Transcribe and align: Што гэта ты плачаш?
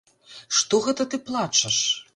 Што 0.61 0.79
гэта 0.89 1.07
ты 1.13 1.21
плачаш? 1.29 1.77